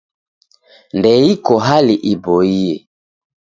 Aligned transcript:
Ndw'iko 0.97 1.53
hali 1.65 1.95
iboie. 2.11 2.69